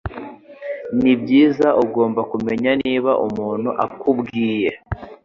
Nibyiza 1.01 1.67
ugomba 1.83 2.21
kumenya 2.31 2.71
niba 2.83 3.11
umuntu 3.27 3.69
akubwiye 3.85 4.69